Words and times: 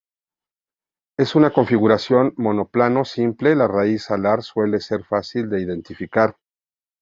En 1.19 1.27
una 1.35 1.51
configuración 1.51 2.33
monoplano 2.37 3.05
simple, 3.05 3.55
la 3.55 3.67
raíz 3.67 4.09
alar 4.09 4.41
suele 4.41 4.79
ser 4.79 5.03
fácil 5.03 5.47
de 5.51 5.61
identificar. 5.61 6.37